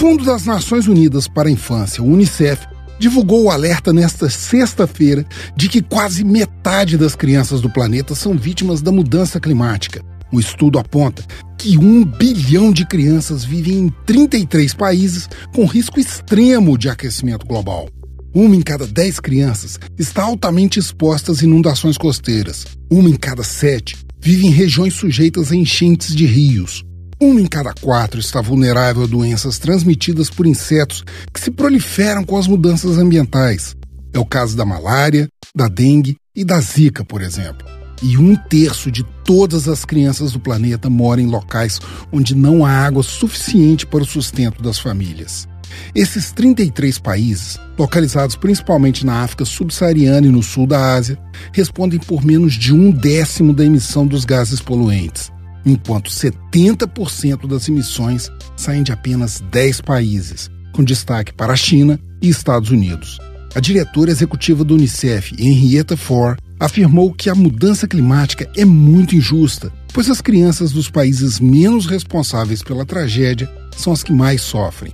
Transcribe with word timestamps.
Fundo 0.00 0.24
das 0.24 0.46
Nações 0.46 0.88
Unidas 0.88 1.28
para 1.28 1.50
a 1.50 1.52
Infância, 1.52 2.02
o 2.02 2.06
UNICEF, 2.06 2.66
divulgou 2.98 3.44
o 3.44 3.50
alerta 3.50 3.92
nesta 3.92 4.30
sexta-feira 4.30 5.26
de 5.54 5.68
que 5.68 5.82
quase 5.82 6.24
metade 6.24 6.96
das 6.96 7.14
crianças 7.14 7.60
do 7.60 7.68
planeta 7.68 8.14
são 8.14 8.34
vítimas 8.34 8.80
da 8.80 8.90
mudança 8.90 9.38
climática. 9.38 10.02
O 10.32 10.40
estudo 10.40 10.78
aponta 10.78 11.22
que 11.58 11.76
um 11.76 12.02
bilhão 12.02 12.72
de 12.72 12.86
crianças 12.86 13.44
vivem 13.44 13.74
em 13.74 13.88
33 14.06 14.72
países 14.72 15.28
com 15.54 15.66
risco 15.66 16.00
extremo 16.00 16.78
de 16.78 16.88
aquecimento 16.88 17.44
global. 17.44 17.86
Uma 18.34 18.56
em 18.56 18.62
cada 18.62 18.86
dez 18.86 19.20
crianças 19.20 19.78
está 19.98 20.22
altamente 20.22 20.78
exposta 20.78 21.30
às 21.30 21.42
inundações 21.42 21.98
costeiras. 21.98 22.64
Uma 22.90 23.10
em 23.10 23.16
cada 23.16 23.42
sete 23.42 23.98
vive 24.18 24.46
em 24.46 24.50
regiões 24.50 24.94
sujeitas 24.94 25.52
a 25.52 25.56
enchentes 25.56 26.16
de 26.16 26.24
rios. 26.24 26.86
Uma 27.22 27.38
em 27.38 27.46
cada 27.46 27.74
quatro 27.74 28.18
está 28.18 28.40
vulnerável 28.40 29.02
a 29.02 29.06
doenças 29.06 29.58
transmitidas 29.58 30.30
por 30.30 30.46
insetos 30.46 31.04
que 31.34 31.38
se 31.38 31.50
proliferam 31.50 32.24
com 32.24 32.38
as 32.38 32.46
mudanças 32.46 32.96
ambientais. 32.96 33.76
É 34.10 34.18
o 34.18 34.24
caso 34.24 34.56
da 34.56 34.64
malária, 34.64 35.28
da 35.54 35.68
dengue 35.68 36.16
e 36.34 36.46
da 36.46 36.58
zika, 36.62 37.04
por 37.04 37.20
exemplo. 37.20 37.68
E 38.02 38.16
um 38.16 38.34
terço 38.34 38.90
de 38.90 39.04
todas 39.22 39.68
as 39.68 39.84
crianças 39.84 40.32
do 40.32 40.40
planeta 40.40 40.88
moram 40.88 41.22
em 41.22 41.26
locais 41.26 41.78
onde 42.10 42.34
não 42.34 42.64
há 42.64 42.70
água 42.70 43.02
suficiente 43.02 43.86
para 43.86 44.02
o 44.02 44.06
sustento 44.06 44.62
das 44.62 44.78
famílias. 44.78 45.46
Esses 45.94 46.32
33 46.32 46.98
países, 47.00 47.60
localizados 47.78 48.34
principalmente 48.34 49.04
na 49.04 49.22
África 49.22 49.44
subsaariana 49.44 50.26
e 50.26 50.30
no 50.30 50.42
sul 50.42 50.66
da 50.66 50.94
Ásia, 50.94 51.18
respondem 51.52 52.00
por 52.00 52.24
menos 52.24 52.54
de 52.54 52.72
um 52.72 52.90
décimo 52.90 53.52
da 53.52 53.62
emissão 53.62 54.06
dos 54.06 54.24
gases 54.24 54.58
poluentes 54.58 55.30
enquanto 55.64 56.10
70% 56.10 57.46
das 57.46 57.68
emissões 57.68 58.30
saem 58.56 58.82
de 58.82 58.92
apenas 58.92 59.40
10 59.50 59.80
países, 59.80 60.50
com 60.72 60.84
destaque 60.84 61.32
para 61.32 61.52
a 61.52 61.56
China 61.56 61.98
e 62.22 62.28
Estados 62.28 62.70
Unidos. 62.70 63.18
A 63.54 63.60
diretora 63.60 64.10
executiva 64.10 64.62
do 64.62 64.74
Unicef, 64.74 65.34
Henrietta 65.38 65.96
Ford, 65.96 66.38
afirmou 66.58 67.12
que 67.12 67.28
a 67.28 67.34
mudança 67.34 67.88
climática 67.88 68.48
é 68.56 68.64
muito 68.64 69.16
injusta, 69.16 69.72
pois 69.92 70.08
as 70.08 70.20
crianças 70.20 70.72
dos 70.72 70.88
países 70.88 71.40
menos 71.40 71.86
responsáveis 71.86 72.62
pela 72.62 72.84
tragédia 72.84 73.50
são 73.76 73.92
as 73.92 74.02
que 74.02 74.12
mais 74.12 74.42
sofrem. 74.42 74.92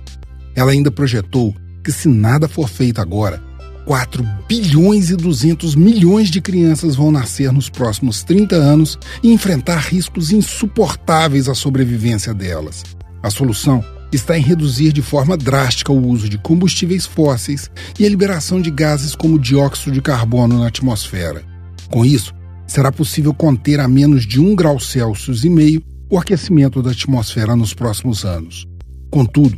Ela 0.55 0.71
ainda 0.71 0.89
projetou 0.89 1.55
que, 1.83 1.91
se 1.91 2.07
nada 2.07 2.47
for 2.47 2.67
feito 2.67 2.99
agora, 2.99 3.43
4 3.87 4.21
bilhões 4.49 5.09
e 5.09 5.15
200 5.15 5.73
milhões 5.73 6.29
de 6.29 6.41
crianças 6.41 6.93
vão 6.93 7.09
nascer 7.09 7.53
nos 7.53 7.69
próximos 7.69 8.21
30 8.21 8.53
anos 8.53 8.99
e 9.23 9.31
enfrentar 9.31 9.77
riscos 9.77 10.29
insuportáveis 10.29 11.47
à 11.47 11.55
sobrevivência 11.55 12.33
delas. 12.33 12.83
A 13.23 13.29
solução 13.29 13.81
está 14.11 14.37
em 14.37 14.41
reduzir 14.41 14.91
de 14.91 15.01
forma 15.01 15.37
drástica 15.37 15.93
o 15.93 16.05
uso 16.05 16.27
de 16.27 16.37
combustíveis 16.37 17.05
fósseis 17.05 17.71
e 17.97 18.05
a 18.05 18.09
liberação 18.09 18.61
de 18.61 18.69
gases 18.69 19.15
como 19.15 19.39
dióxido 19.39 19.93
de 19.93 20.01
carbono 20.01 20.59
na 20.59 20.67
atmosfera. 20.67 21.45
Com 21.89 22.03
isso, 22.05 22.35
será 22.67 22.91
possível 22.91 23.33
conter 23.33 23.79
a 23.79 23.87
menos 23.87 24.27
de 24.27 24.41
1 24.41 24.53
grau 24.53 24.81
Celsius 24.81 25.45
e 25.45 25.49
meio 25.49 25.81
o 26.09 26.17
aquecimento 26.17 26.83
da 26.83 26.91
atmosfera 26.91 27.55
nos 27.55 27.73
próximos 27.73 28.25
anos. 28.25 28.67
Contudo, 29.09 29.57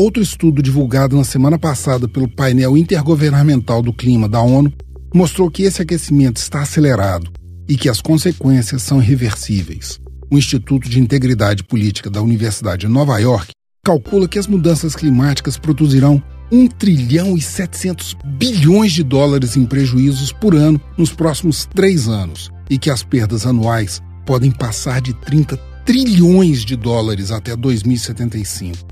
Outro 0.00 0.22
estudo 0.22 0.62
divulgado 0.62 1.14
na 1.14 1.24
semana 1.24 1.58
passada 1.58 2.08
pelo 2.08 2.26
painel 2.26 2.74
intergovernamental 2.74 3.82
do 3.82 3.92
clima 3.92 4.26
da 4.26 4.40
ONU 4.40 4.72
mostrou 5.14 5.50
que 5.50 5.64
esse 5.64 5.82
aquecimento 5.82 6.38
está 6.38 6.62
acelerado 6.62 7.30
e 7.68 7.76
que 7.76 7.86
as 7.86 8.00
consequências 8.00 8.80
são 8.80 9.02
irreversíveis. 9.02 10.00
O 10.30 10.38
Instituto 10.38 10.88
de 10.88 10.98
Integridade 10.98 11.62
Política 11.62 12.08
da 12.08 12.22
Universidade 12.22 12.86
de 12.86 12.88
Nova 12.88 13.18
York 13.18 13.50
calcula 13.84 14.26
que 14.26 14.38
as 14.38 14.46
mudanças 14.46 14.96
climáticas 14.96 15.58
produzirão 15.58 16.22
1 16.50 16.66
trilhão 16.68 17.36
e 17.36 17.42
700 17.42 18.16
bilhões 18.38 18.92
de 18.92 19.02
dólares 19.02 19.54
em 19.54 19.66
prejuízos 19.66 20.32
por 20.32 20.54
ano 20.54 20.80
nos 20.96 21.12
próximos 21.12 21.66
três 21.66 22.08
anos 22.08 22.50
e 22.70 22.78
que 22.78 22.88
as 22.88 23.02
perdas 23.02 23.44
anuais 23.44 24.00
podem 24.24 24.50
passar 24.50 25.02
de 25.02 25.12
30 25.12 25.58
trilhões 25.84 26.64
de 26.64 26.74
dólares 26.74 27.30
até 27.30 27.54
2075. 27.54 28.89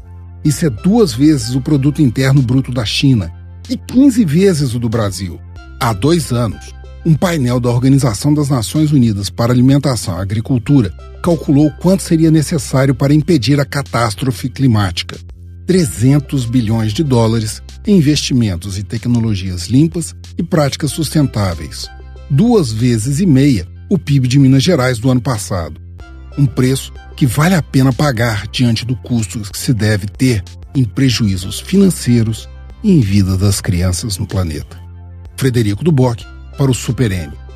Isso 0.49 0.65
é 0.65 0.71
duas 0.71 1.13
vezes 1.13 1.55
o 1.55 1.61
produto 1.61 2.01
interno 2.01 2.41
bruto 2.41 2.73
da 2.73 2.83
China 2.83 3.31
e 3.69 3.77
15 3.77 4.25
vezes 4.25 4.75
o 4.75 4.79
do 4.79 4.89
Brasil. 4.89 5.39
Há 5.79 5.93
dois 5.93 6.33
anos, 6.33 6.73
um 7.05 7.15
painel 7.15 7.61
da 7.61 7.69
Organização 7.69 8.33
das 8.33 8.49
Nações 8.49 8.91
Unidas 8.91 9.29
para 9.29 9.53
Alimentação 9.53 10.17
e 10.17 10.23
Agricultura 10.23 10.91
calculou 11.23 11.71
quanto 11.73 12.03
seria 12.03 12.31
necessário 12.31 12.95
para 12.95 13.13
impedir 13.13 13.61
a 13.61 13.67
catástrofe 13.67 14.49
climática. 14.49 15.19
300 15.67 16.47
bilhões 16.47 16.95
de 16.95 17.05
dólares 17.05 17.63
em 17.87 17.99
investimentos 17.99 18.79
em 18.79 18.83
tecnologias 18.83 19.67
limpas 19.67 20.17
e 20.39 20.43
práticas 20.43 20.93
sustentáveis. 20.93 21.91
Duas 22.31 22.73
vezes 22.73 23.21
e 23.21 23.27
meia 23.27 23.69
o 23.91 23.99
PIB 23.99 24.27
de 24.27 24.39
Minas 24.39 24.63
Gerais 24.63 24.99
do 24.99 25.11
ano 25.11 25.21
passado. 25.21 25.79
Um 26.37 26.47
preço 26.47 26.93
que 27.17 27.27
vale 27.27 27.55
a 27.55 27.63
pena 27.63 27.93
pagar 27.93 28.47
diante 28.49 28.85
do 28.85 28.95
custo 28.95 29.41
que 29.41 29.59
se 29.59 29.73
deve 29.73 30.07
ter 30.07 30.43
em 30.75 30.85
prejuízos 30.85 31.61
financeiros 31.61 32.49
e 32.83 32.93
em 32.93 33.01
vida 33.01 33.37
das 33.37 33.61
crianças 33.61 34.19
no 34.19 34.27
planeta. 34.27 34.79
Frederico 35.37 35.83
Duboc 35.83 36.23
para 36.57 36.71
o 36.71 36.75
Super 36.75 37.11
N. 37.11 37.48